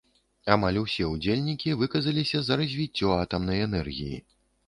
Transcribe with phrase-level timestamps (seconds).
[0.53, 4.17] Амаль усе ўдзельнікі выказаліся за развіццё атамнай энергіі.